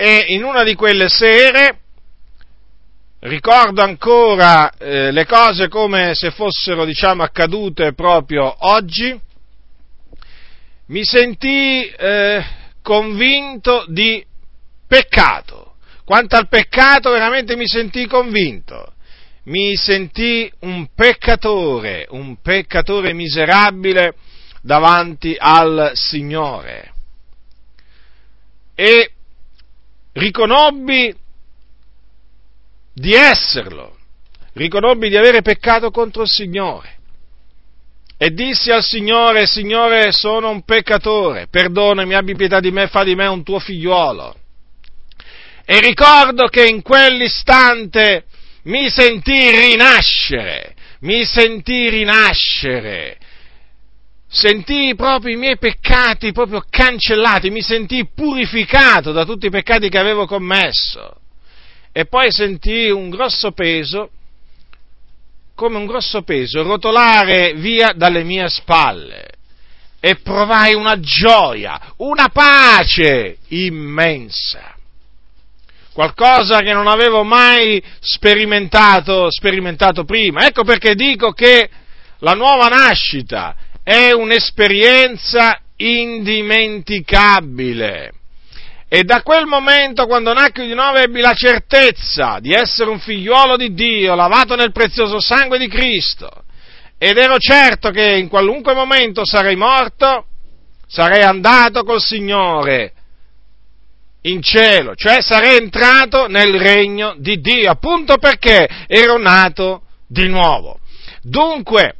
e 0.00 0.26
in 0.28 0.44
una 0.44 0.62
di 0.62 0.76
quelle 0.76 1.08
sere 1.08 1.80
ricordo 3.18 3.82
ancora 3.82 4.70
eh, 4.78 5.10
le 5.10 5.26
cose 5.26 5.66
come 5.66 6.14
se 6.14 6.30
fossero 6.30 6.84
diciamo 6.84 7.24
accadute 7.24 7.94
proprio 7.94 8.54
oggi 8.60 9.20
mi 10.86 11.04
sentii 11.04 11.90
eh, 11.98 12.44
convinto 12.80 13.86
di 13.88 14.24
peccato. 14.86 15.74
Quanto 16.04 16.36
al 16.36 16.46
peccato 16.46 17.10
veramente 17.10 17.56
mi 17.56 17.66
sentii 17.66 18.06
convinto. 18.06 18.92
Mi 19.46 19.74
sentii 19.76 20.52
un 20.60 20.86
peccatore 20.94 22.06
un 22.10 22.40
peccatore 22.40 23.12
miserabile 23.14 24.14
davanti 24.62 25.34
al 25.36 25.90
Signore. 25.94 26.92
E 28.76 29.10
riconobbi 30.18 31.14
di 32.92 33.14
esserlo, 33.14 33.96
riconobbi 34.54 35.08
di 35.08 35.16
avere 35.16 35.40
peccato 35.40 35.90
contro 35.90 36.22
il 36.22 36.28
Signore. 36.28 36.96
E 38.20 38.32
dissi 38.32 38.72
al 38.72 38.82
Signore, 38.82 39.46
Signore, 39.46 40.10
sono 40.10 40.50
un 40.50 40.62
peccatore, 40.62 41.46
perdonami, 41.48 42.14
abbi 42.14 42.34
pietà 42.34 42.58
di 42.58 42.72
me, 42.72 42.88
fa 42.88 43.04
di 43.04 43.14
me 43.14 43.26
un 43.26 43.44
tuo 43.44 43.60
figliuolo. 43.60 44.34
E 45.64 45.80
ricordo 45.80 46.48
che 46.48 46.66
in 46.66 46.82
quell'istante 46.82 48.24
mi 48.64 48.90
sentì 48.90 49.50
rinascere, 49.50 50.74
mi 51.00 51.24
sentì 51.24 51.88
rinascere 51.88 53.18
sentii 54.28 54.94
proprio 54.94 55.34
i 55.34 55.38
miei 55.38 55.56
peccati 55.56 56.32
proprio 56.32 56.62
cancellati, 56.68 57.50
mi 57.50 57.62
sentii 57.62 58.10
purificato 58.14 59.10
da 59.12 59.24
tutti 59.24 59.46
i 59.46 59.50
peccati 59.50 59.88
che 59.88 59.98
avevo 59.98 60.26
commesso. 60.26 61.16
E 61.92 62.04
poi 62.04 62.30
sentii 62.30 62.90
un 62.90 63.08
grosso 63.08 63.52
peso, 63.52 64.10
come 65.54 65.78
un 65.78 65.86
grosso 65.86 66.22
peso, 66.22 66.62
rotolare 66.62 67.54
via 67.54 67.92
dalle 67.92 68.22
mie 68.22 68.48
spalle. 68.48 69.30
E 70.00 70.16
provai 70.16 70.74
una 70.74 71.00
gioia, 71.00 71.94
una 71.96 72.28
pace 72.28 73.38
immensa. 73.48 74.76
Qualcosa 75.92 76.60
che 76.60 76.72
non 76.72 76.86
avevo 76.86 77.24
mai 77.24 77.82
sperimentato, 77.98 79.28
sperimentato 79.32 80.04
prima. 80.04 80.46
Ecco 80.46 80.62
perché 80.62 80.94
dico 80.94 81.32
che 81.32 81.68
la 82.18 82.34
nuova 82.34 82.68
nascita 82.68 83.56
è 83.88 84.12
un'esperienza 84.12 85.58
indimenticabile. 85.76 88.12
E 88.86 89.02
da 89.04 89.22
quel 89.22 89.46
momento, 89.46 90.06
quando 90.06 90.34
nacqui 90.34 90.66
di 90.66 90.74
nuovo, 90.74 90.98
ebbi 90.98 91.20
la 91.20 91.32
certezza 91.32 92.36
di 92.38 92.52
essere 92.52 92.90
un 92.90 92.98
figliuolo 92.98 93.56
di 93.56 93.72
Dio, 93.72 94.14
lavato 94.14 94.56
nel 94.56 94.72
prezioso 94.72 95.20
sangue 95.20 95.56
di 95.56 95.68
Cristo. 95.68 96.44
Ed 96.98 97.16
ero 97.16 97.38
certo 97.38 97.88
che 97.88 98.18
in 98.18 98.28
qualunque 98.28 98.74
momento 98.74 99.24
sarei 99.24 99.56
morto, 99.56 100.26
sarei 100.86 101.22
andato 101.22 101.82
col 101.82 102.02
Signore 102.02 102.92
in 104.22 104.42
cielo, 104.42 104.96
cioè 104.96 105.22
sarei 105.22 105.56
entrato 105.56 106.26
nel 106.26 106.58
regno 106.58 107.14
di 107.16 107.40
Dio, 107.40 107.70
appunto 107.70 108.18
perché 108.18 108.68
ero 108.86 109.16
nato 109.16 109.84
di 110.06 110.28
nuovo. 110.28 110.78
Dunque, 111.22 111.94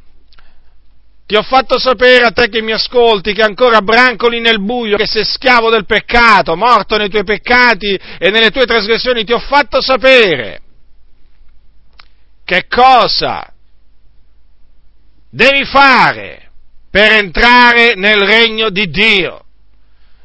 ti 1.29 1.35
ho 1.35 1.43
fatto 1.43 1.77
sapere 1.77 2.25
a 2.25 2.31
te 2.31 2.49
che 2.49 2.59
mi 2.59 2.71
ascolti 2.71 3.33
che 3.33 3.43
ancora 3.43 3.83
brancoli 3.83 4.39
nel 4.39 4.59
buio, 4.63 4.97
che 4.97 5.05
sei 5.05 5.23
schiavo 5.23 5.69
del 5.69 5.85
peccato, 5.85 6.55
morto 6.55 6.97
nei 6.97 7.07
tuoi 7.07 7.23
peccati 7.23 7.93
e 8.17 8.31
nelle 8.31 8.49
tue 8.49 8.65
trasgressioni, 8.65 9.23
ti 9.25 9.31
ho 9.31 9.37
fatto 9.37 9.79
sapere. 9.79 10.59
Che 12.43 12.65
cosa 12.67 13.47
devi 15.29 15.65
fare 15.65 16.49
per 16.89 17.11
entrare 17.11 17.93
nel 17.93 18.21
regno 18.21 18.71
di 18.71 18.89
Dio. 18.89 19.43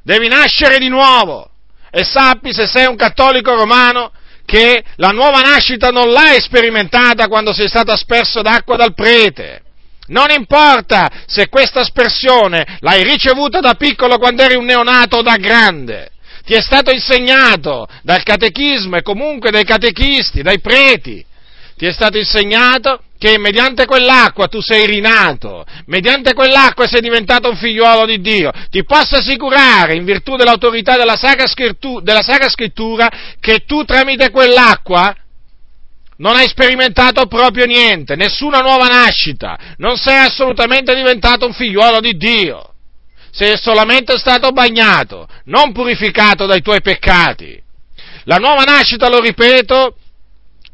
Devi 0.02 0.28
nascere 0.28 0.78
di 0.78 0.88
nuovo. 0.88 1.50
E 1.90 2.02
sappi 2.02 2.54
se 2.54 2.66
sei 2.66 2.86
un 2.86 2.96
cattolico 2.96 3.54
romano 3.54 4.10
che 4.46 4.82
la 4.96 5.10
nuova 5.10 5.42
nascita 5.42 5.90
non 5.90 6.10
l'hai 6.10 6.40
sperimentata 6.40 7.28
quando 7.28 7.52
sei 7.52 7.68
stato 7.68 7.92
asperso 7.92 8.40
d'acqua 8.40 8.76
dal 8.76 8.94
prete 8.94 9.63
non 10.08 10.30
importa 10.30 11.10
se 11.26 11.48
questa 11.48 11.80
aspersione 11.80 12.78
l'hai 12.80 13.02
ricevuta 13.04 13.60
da 13.60 13.74
piccolo 13.74 14.18
quando 14.18 14.42
eri 14.42 14.54
un 14.54 14.64
neonato 14.64 15.18
o 15.18 15.22
da 15.22 15.36
grande. 15.36 16.10
Ti 16.44 16.52
è 16.52 16.60
stato 16.60 16.90
insegnato 16.90 17.88
dal 18.02 18.22
catechismo 18.22 18.96
e 18.96 19.02
comunque 19.02 19.50
dai 19.50 19.64
catechisti, 19.64 20.42
dai 20.42 20.60
preti. 20.60 21.24
Ti 21.76 21.86
è 21.86 21.92
stato 21.92 22.18
insegnato 22.18 23.00
che 23.18 23.38
mediante 23.38 23.86
quell'acqua 23.86 24.48
tu 24.48 24.60
sei 24.60 24.86
rinato, 24.86 25.64
mediante 25.86 26.34
quell'acqua 26.34 26.86
sei 26.86 27.00
diventato 27.00 27.48
un 27.48 27.56
figliuolo 27.56 28.04
di 28.04 28.20
Dio. 28.20 28.52
Ti 28.70 28.84
posso 28.84 29.16
assicurare, 29.16 29.94
in 29.94 30.04
virtù 30.04 30.36
dell'autorità 30.36 30.96
della 30.96 31.16
Sacra 31.16 31.46
Scrittura, 31.46 32.02
della 32.02 32.22
Sacra 32.22 32.50
Scrittura 32.50 33.10
che 33.40 33.64
tu 33.64 33.84
tramite 33.84 34.30
quell'acqua 34.30 35.16
non 36.18 36.36
hai 36.36 36.48
sperimentato 36.48 37.26
proprio 37.26 37.66
niente, 37.66 38.14
nessuna 38.16 38.60
nuova 38.60 38.86
nascita, 38.86 39.58
non 39.78 39.96
sei 39.96 40.18
assolutamente 40.18 40.94
diventato 40.94 41.46
un 41.46 41.52
figliuolo 41.52 42.00
di 42.00 42.16
Dio, 42.16 42.74
sei 43.30 43.56
solamente 43.56 44.16
stato 44.18 44.50
bagnato, 44.50 45.28
non 45.46 45.72
purificato 45.72 46.46
dai 46.46 46.62
tuoi 46.62 46.80
peccati. 46.80 47.60
La 48.24 48.36
nuova 48.36 48.62
nascita, 48.62 49.08
lo 49.08 49.20
ripeto, 49.20 49.96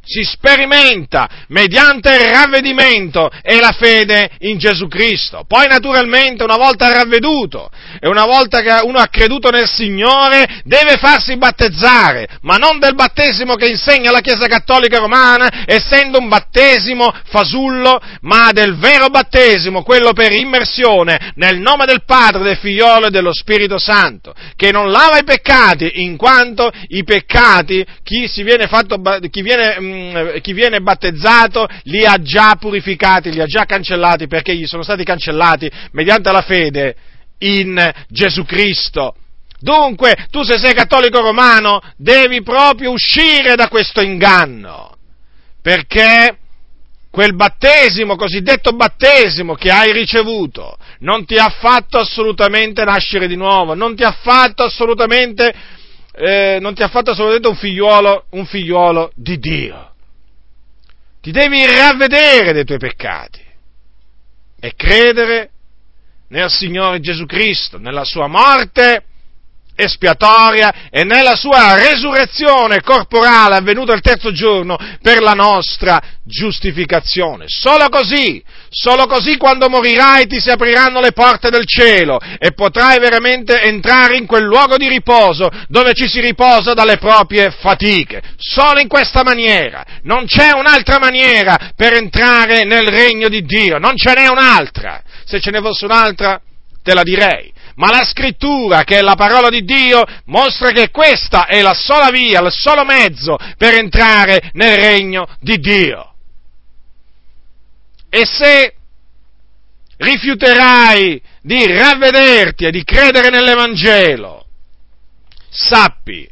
si 0.02 0.22
sperimenta 0.22 1.28
mediante 1.48 2.08
il 2.14 2.30
ravvedimento 2.30 3.30
e 3.42 3.60
la 3.60 3.72
fede 3.72 4.30
in 4.40 4.58
Gesù 4.58 4.88
Cristo. 4.88 5.44
Poi 5.46 5.66
naturalmente 5.68 6.42
una 6.42 6.56
volta 6.56 6.92
ravveduto 6.92 7.70
e 8.00 8.08
una 8.08 8.24
volta 8.24 8.60
che 8.60 8.84
uno 8.84 8.98
ha 8.98 9.08
creduto 9.08 9.50
nel 9.50 9.68
Signore 9.68 10.62
deve 10.64 10.96
farsi 10.96 11.36
battezzare, 11.36 12.26
ma 12.42 12.56
non 12.56 12.78
del 12.78 12.94
battesimo 12.94 13.54
che 13.54 13.68
insegna 13.68 14.10
la 14.10 14.20
Chiesa 14.20 14.46
Cattolica 14.46 14.98
Romana, 14.98 15.64
essendo 15.66 16.18
un 16.18 16.28
battesimo 16.28 17.12
fasullo, 17.26 18.00
ma 18.22 18.50
del 18.52 18.76
vero 18.76 19.08
battesimo, 19.08 19.82
quello 19.82 20.12
per 20.12 20.32
immersione 20.32 21.32
nel 21.36 21.58
nome 21.58 21.84
del 21.86 22.04
Padre, 22.04 22.42
del 22.42 22.56
Figliolo 22.56 23.06
e 23.06 23.10
dello 23.10 23.32
Spirito 23.32 23.78
Santo, 23.78 24.34
che 24.56 24.72
non 24.72 24.90
lava 24.90 25.18
i 25.18 25.24
peccati, 25.24 26.02
in 26.02 26.16
quanto 26.16 26.70
i 26.88 27.04
peccati, 27.04 27.84
chi, 28.02 28.28
viene, 28.42 28.66
fatto, 28.66 29.00
chi 29.30 29.42
viene 29.42 29.89
Mm, 29.90 30.38
chi 30.40 30.52
viene 30.52 30.80
battezzato 30.80 31.66
li 31.84 32.04
ha 32.04 32.20
già 32.22 32.56
purificati, 32.56 33.32
li 33.32 33.40
ha 33.40 33.46
già 33.46 33.64
cancellati 33.64 34.26
perché 34.26 34.54
gli 34.54 34.66
sono 34.66 34.82
stati 34.82 35.04
cancellati 35.04 35.70
mediante 35.92 36.30
la 36.30 36.42
fede 36.42 36.94
in 37.38 37.92
Gesù 38.08 38.44
Cristo. 38.44 39.14
Dunque, 39.58 40.26
tu 40.30 40.42
se 40.42 40.58
sei 40.58 40.72
cattolico 40.72 41.20
romano 41.20 41.82
devi 41.96 42.42
proprio 42.42 42.92
uscire 42.92 43.56
da 43.56 43.68
questo 43.68 44.00
inganno, 44.00 44.96
perché 45.60 46.38
quel 47.10 47.34
battesimo, 47.34 48.16
cosiddetto 48.16 48.72
battesimo 48.72 49.54
che 49.54 49.70
hai 49.70 49.92
ricevuto, 49.92 50.78
non 51.00 51.26
ti 51.26 51.36
ha 51.36 51.48
fatto 51.48 51.98
assolutamente 51.98 52.84
nascere 52.84 53.26
di 53.26 53.36
nuovo, 53.36 53.74
non 53.74 53.96
ti 53.96 54.04
ha 54.04 54.12
fatto 54.12 54.62
assolutamente, 54.62 55.52
eh, 56.12 56.58
non 56.60 56.74
ti 56.74 56.82
ha 56.82 56.88
fatto 56.88 57.10
assolutamente 57.10 57.48
un 57.48 57.56
figliuolo, 57.56 58.26
un 58.30 58.46
figliuolo 58.46 59.12
di 59.14 59.38
Dio. 59.38 59.94
Ti 61.20 61.30
devi 61.30 61.64
ravvedere 61.66 62.52
dei 62.52 62.64
tuoi 62.64 62.78
peccati 62.78 63.40
e 64.58 64.74
credere 64.74 65.50
nel 66.28 66.50
Signore 66.50 67.00
Gesù 67.00 67.26
Cristo, 67.26 67.78
nella 67.78 68.04
sua 68.04 68.26
morte 68.26 69.04
espiatoria 69.80 70.88
e 70.90 71.04
nella 71.04 71.34
sua 71.34 71.74
resurrezione 71.74 72.80
corporale 72.82 73.56
avvenuta 73.56 73.92
il 73.92 74.00
terzo 74.00 74.32
giorno 74.32 74.76
per 75.02 75.22
la 75.22 75.32
nostra 75.32 76.00
giustificazione. 76.24 77.44
Solo 77.48 77.88
così, 77.88 78.42
solo 78.68 79.06
così 79.06 79.36
quando 79.36 79.68
morirai 79.68 80.26
ti 80.26 80.40
si 80.40 80.50
apriranno 80.50 81.00
le 81.00 81.12
porte 81.12 81.50
del 81.50 81.66
cielo 81.66 82.18
e 82.38 82.52
potrai 82.52 82.98
veramente 82.98 83.60
entrare 83.62 84.16
in 84.16 84.26
quel 84.26 84.44
luogo 84.44 84.76
di 84.76 84.88
riposo 84.88 85.50
dove 85.68 85.92
ci 85.94 86.08
si 86.08 86.20
riposa 86.20 86.72
dalle 86.72 86.98
proprie 86.98 87.50
fatiche. 87.50 88.22
Solo 88.36 88.80
in 88.80 88.88
questa 88.88 89.22
maniera. 89.22 89.84
Non 90.02 90.26
c'è 90.26 90.52
un'altra 90.52 90.98
maniera 90.98 91.72
per 91.74 91.94
entrare 91.94 92.64
nel 92.64 92.86
regno 92.88 93.28
di 93.28 93.42
Dio, 93.42 93.78
non 93.78 93.96
ce 93.96 94.14
n'è 94.14 94.28
un'altra. 94.28 95.02
Se 95.24 95.40
ce 95.40 95.50
ne 95.50 95.60
fosse 95.60 95.84
un'altra, 95.84 96.40
te 96.82 96.94
la 96.94 97.02
direi 97.02 97.52
ma 97.76 97.90
la 97.90 98.04
scrittura, 98.04 98.84
che 98.84 98.98
è 98.98 99.02
la 99.02 99.14
parola 99.14 99.48
di 99.48 99.64
Dio, 99.64 100.04
mostra 100.26 100.70
che 100.70 100.90
questa 100.90 101.46
è 101.46 101.60
la 101.62 101.74
sola 101.74 102.10
via, 102.10 102.40
il 102.40 102.52
solo 102.52 102.84
mezzo 102.84 103.38
per 103.56 103.74
entrare 103.74 104.50
nel 104.54 104.76
regno 104.76 105.26
di 105.40 105.58
Dio. 105.58 106.14
E 108.08 108.26
se 108.26 108.74
rifiuterai 109.96 111.22
di 111.42 111.66
ravvederti 111.66 112.66
e 112.66 112.70
di 112.70 112.82
credere 112.84 113.30
nell'Evangelo, 113.30 114.46
sappi 115.48 116.28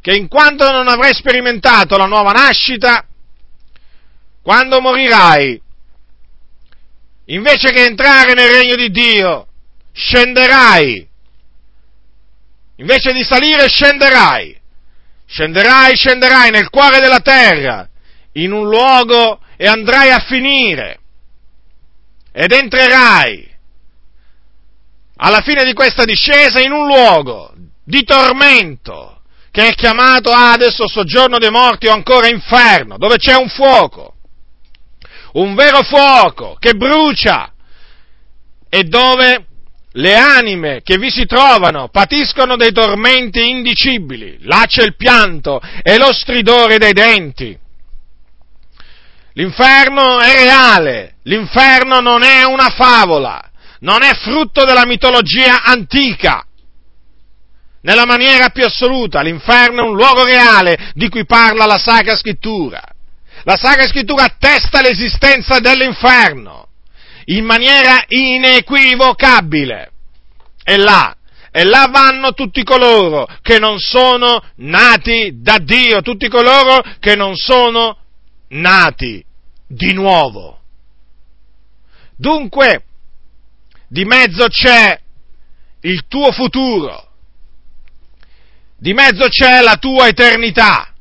che 0.00 0.14
in 0.14 0.28
quanto 0.28 0.70
non 0.70 0.88
avrai 0.88 1.14
sperimentato 1.14 1.96
la 1.96 2.06
nuova 2.06 2.32
nascita, 2.32 3.06
quando 4.42 4.80
morirai, 4.80 5.60
invece 7.26 7.70
che 7.70 7.84
entrare 7.84 8.34
nel 8.34 8.50
regno 8.50 8.74
di 8.74 8.90
Dio, 8.90 9.46
scenderai. 9.92 11.08
Invece 12.76 13.12
di 13.12 13.22
salire 13.22 13.68
scenderai. 13.68 14.60
Scenderai, 15.26 15.94
scenderai 15.96 16.50
nel 16.50 16.68
cuore 16.68 17.00
della 17.00 17.20
terra, 17.20 17.88
in 18.32 18.52
un 18.52 18.68
luogo 18.68 19.40
e 19.56 19.66
andrai 19.66 20.10
a 20.10 20.18
finire. 20.18 20.98
Ed 22.32 22.52
entrerai 22.52 23.50
alla 25.16 25.40
fine 25.40 25.64
di 25.64 25.72
questa 25.72 26.04
discesa 26.04 26.60
in 26.60 26.72
un 26.72 26.86
luogo 26.86 27.54
di 27.84 28.02
tormento 28.04 29.20
che 29.50 29.68
è 29.68 29.74
chiamato 29.74 30.30
adesso 30.30 30.88
soggiorno 30.88 31.38
dei 31.38 31.50
morti 31.50 31.86
o 31.86 31.92
ancora 31.92 32.26
inferno, 32.26 32.96
dove 32.96 33.18
c'è 33.18 33.34
un 33.36 33.48
fuoco, 33.48 34.14
un 35.34 35.54
vero 35.54 35.82
fuoco 35.82 36.56
che 36.58 36.72
brucia 36.72 37.52
e 38.68 38.84
dove 38.84 39.46
le 39.92 40.16
anime 40.16 40.80
che 40.82 40.96
vi 40.96 41.10
si 41.10 41.26
trovano 41.26 41.88
patiscono 41.88 42.56
dei 42.56 42.72
tormenti 42.72 43.48
indicibili, 43.48 44.38
là 44.42 44.64
c'è 44.66 44.84
il 44.84 44.96
pianto 44.96 45.60
e 45.82 45.98
lo 45.98 46.12
stridore 46.12 46.78
dei 46.78 46.92
denti. 46.92 47.58
L'inferno 49.34 50.20
è 50.20 50.34
reale, 50.34 51.14
l'inferno 51.24 52.00
non 52.00 52.22
è 52.22 52.44
una 52.44 52.68
favola, 52.68 53.42
non 53.80 54.02
è 54.02 54.14
frutto 54.14 54.64
della 54.64 54.86
mitologia 54.86 55.62
antica. 55.62 56.44
Nella 57.82 58.04
maniera 58.04 58.50
più 58.50 58.64
assoluta, 58.64 59.22
l'inferno 59.22 59.82
è 59.82 59.88
un 59.88 59.96
luogo 59.96 60.24
reale 60.24 60.92
di 60.94 61.08
cui 61.08 61.24
parla 61.24 61.66
la 61.66 61.78
Sacra 61.78 62.14
Scrittura. 62.14 62.80
La 63.44 63.56
Sacra 63.56 63.86
Scrittura 63.86 64.24
attesta 64.24 64.80
l'esistenza 64.80 65.58
dell'inferno 65.58 66.68
in 67.26 67.44
maniera 67.44 68.04
inequivocabile. 68.08 69.90
E 70.64 70.76
là, 70.76 71.16
e 71.50 71.64
là 71.64 71.88
vanno 71.90 72.32
tutti 72.32 72.62
coloro 72.62 73.26
che 73.42 73.58
non 73.58 73.78
sono 73.78 74.42
nati 74.56 75.40
da 75.40 75.58
Dio, 75.58 76.00
tutti 76.00 76.28
coloro 76.28 76.82
che 76.98 77.14
non 77.14 77.36
sono 77.36 77.98
nati 78.48 79.24
di 79.66 79.92
nuovo. 79.92 80.60
Dunque, 82.16 82.84
di 83.88 84.04
mezzo 84.04 84.46
c'è 84.48 84.98
il 85.80 86.06
tuo 86.06 86.32
futuro, 86.32 87.08
di 88.78 88.94
mezzo 88.94 89.28
c'è 89.28 89.60
la 89.60 89.76
tua 89.76 90.06
eternità. 90.06 90.92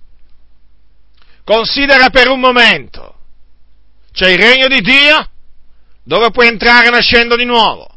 Considera 1.43 2.10
per 2.10 2.29
un 2.29 2.39
momento, 2.39 3.15
c'è 4.12 4.31
il 4.31 4.38
regno 4.38 4.67
di 4.67 4.81
Dio 4.81 5.29
dove 6.03 6.31
puoi 6.31 6.47
entrare 6.47 6.89
nascendo 6.89 7.35
di 7.35 7.45
nuovo, 7.45 7.87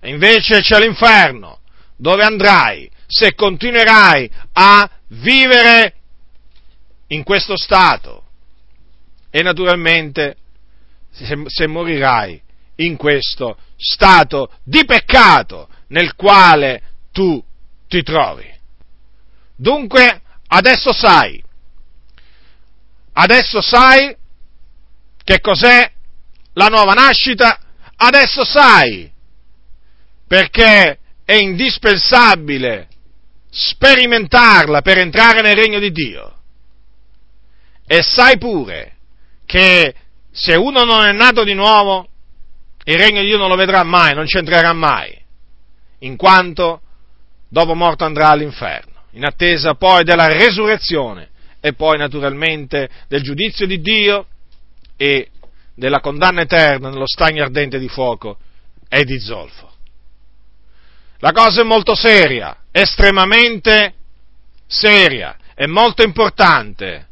e 0.00 0.08
invece 0.10 0.60
c'è 0.60 0.78
l'inferno. 0.78 1.58
Dove 1.96 2.22
andrai? 2.22 2.90
Se 3.06 3.34
continuerai 3.34 4.30
a 4.52 4.90
vivere 5.08 5.94
in 7.08 7.22
questo 7.22 7.56
stato. 7.56 8.24
E 9.30 9.42
naturalmente 9.42 10.36
se, 11.10 11.42
se 11.46 11.66
morirai 11.66 12.40
in 12.76 12.96
questo 12.96 13.58
stato 13.76 14.50
di 14.62 14.84
peccato 14.84 15.68
nel 15.88 16.14
quale 16.14 16.82
tu 17.12 17.42
ti 17.88 18.02
trovi. 18.02 18.48
Dunque, 19.56 20.22
adesso 20.46 20.92
sai, 20.92 21.42
adesso 23.12 23.60
sai 23.60 24.16
che 25.22 25.40
cos'è 25.40 25.92
la 26.60 26.66
nuova 26.66 26.92
nascita, 26.92 27.58
adesso 27.96 28.44
sai 28.44 29.10
perché 30.26 30.98
è 31.24 31.34
indispensabile 31.34 32.88
sperimentarla 33.50 34.82
per 34.82 34.98
entrare 34.98 35.40
nel 35.40 35.56
regno 35.56 35.78
di 35.78 35.90
Dio. 35.90 36.34
E 37.86 38.02
sai 38.02 38.36
pure 38.36 38.96
che 39.46 39.94
se 40.30 40.54
uno 40.54 40.84
non 40.84 41.02
è 41.02 41.12
nato 41.12 41.42
di 41.44 41.54
nuovo, 41.54 42.06
il 42.84 42.98
regno 42.98 43.22
di 43.22 43.28
Dio 43.28 43.38
non 43.38 43.48
lo 43.48 43.56
vedrà 43.56 43.82
mai, 43.82 44.14
non 44.14 44.26
ci 44.26 44.36
entrerà 44.36 44.72
mai, 44.72 45.18
in 46.00 46.16
quanto 46.16 46.82
dopo 47.48 47.74
morto 47.74 48.04
andrà 48.04 48.28
all'inferno, 48.28 49.04
in 49.12 49.24
attesa 49.24 49.74
poi 49.74 50.04
della 50.04 50.28
resurrezione 50.28 51.30
e 51.58 51.72
poi 51.72 51.98
naturalmente 51.98 52.88
del 53.08 53.22
giudizio 53.22 53.66
di 53.66 53.80
Dio 53.80 54.26
e 54.96 55.30
della 55.80 56.00
condanna 56.00 56.42
eterna 56.42 56.90
nello 56.90 57.06
stagno 57.06 57.42
ardente 57.42 57.78
di 57.78 57.88
fuoco 57.88 58.36
e 58.86 59.02
di 59.04 59.18
zolfo. 59.18 59.72
La 61.20 61.32
cosa 61.32 61.62
è 61.62 61.64
molto 61.64 61.94
seria, 61.94 62.64
estremamente 62.70 63.94
seria, 64.66 65.38
è 65.54 65.64
molto 65.64 66.02
importante. 66.02 67.08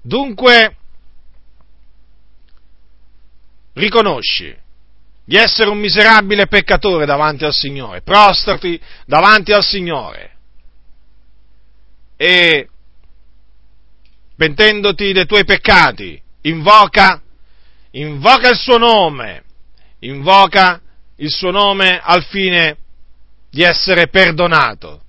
Dunque, 0.00 0.76
riconosci 3.72 4.56
di 5.24 5.36
essere 5.36 5.70
un 5.70 5.78
miserabile 5.78 6.46
peccatore 6.46 7.04
davanti 7.04 7.44
al 7.44 7.52
Signore, 7.52 8.02
prostrati 8.02 8.80
davanti 9.06 9.50
al 9.50 9.64
Signore 9.64 10.36
e 12.16 12.68
pentendoti 14.36 15.12
dei 15.12 15.26
tuoi 15.26 15.44
peccati, 15.44 16.22
invoca, 16.44 17.22
invoca 17.92 18.48
il 18.48 18.56
suo 18.56 18.78
nome, 18.78 19.42
invoca 20.00 20.80
il 21.16 21.30
suo 21.30 21.50
nome 21.50 22.00
al 22.02 22.24
fine 22.24 22.76
di 23.50 23.62
essere 23.62 24.08
perdonato. 24.08 25.02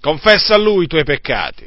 Confessa 0.00 0.54
a 0.54 0.58
lui 0.58 0.84
i 0.84 0.88
tuoi 0.88 1.04
peccati, 1.04 1.66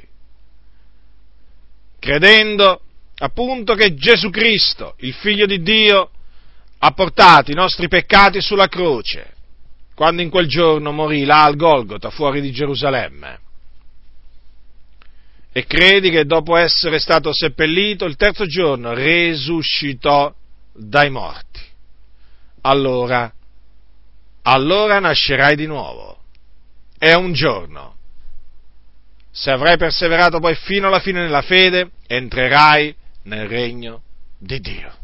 credendo 2.00 2.82
appunto 3.18 3.74
che 3.74 3.96
Gesù 3.96 4.30
Cristo, 4.30 4.94
il 5.00 5.14
Figlio 5.14 5.48
di 5.48 5.62
Dio, 5.62 6.12
ha 6.80 6.92
portato 6.92 7.50
i 7.50 7.56
nostri 7.56 7.88
peccati 7.88 8.40
sulla 8.40 8.68
croce, 8.68 9.34
quando 9.96 10.22
in 10.22 10.30
quel 10.30 10.48
giorno 10.48 10.92
morì 10.92 11.26
là 11.26 11.44
al 11.44 11.56
Golgota, 11.56 12.12
fuori 12.12 12.40
di 12.40 12.52
Gerusalemme. 12.52 13.46
E 15.58 15.65
credi 15.65 16.12
che 16.12 16.26
dopo 16.26 16.56
essere 16.56 17.00
stato 17.00 17.34
seppellito, 17.34 18.06
il 18.06 18.15
terzo 18.15 18.46
giorno 18.46 18.93
resuscitò 18.93 20.32
dai 20.72 21.10
morti. 21.10 21.60
Allora, 22.62 23.34
allora 24.43 25.00
nascerai 25.00 25.56
di 25.56 25.65
nuovo. 25.65 26.20
È 26.96 27.12
un 27.13 27.34
giorno. 27.34 27.96
Se 29.32 29.50
avrai 29.50 29.78
perseverato 29.78 30.39
poi 30.39 30.54
fino 30.54 30.86
alla 30.86 31.00
fine 31.00 31.22
nella 31.22 31.41
fede, 31.41 31.89
entrerai 32.06 32.96
nel 33.24 33.48
regno 33.48 34.04
di 34.38 34.60
Dio. 34.60 34.97